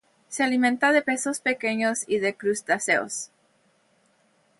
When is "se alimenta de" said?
0.29-1.03